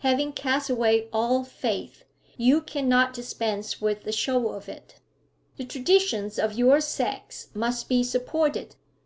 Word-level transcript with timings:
Having 0.00 0.32
cast 0.34 0.68
away 0.68 1.08
all 1.10 1.42
faith, 1.42 2.04
you 2.36 2.60
cannot 2.60 3.14
dispense 3.14 3.80
with 3.80 4.02
the 4.02 4.12
show 4.12 4.50
of 4.50 4.68
it; 4.68 4.96
the 5.56 5.64
traditions 5.64 6.38
of 6.38 6.52
your 6.52 6.82
sex 6.82 7.48
must 7.54 7.88
be 7.88 8.04
supported. 8.04 8.76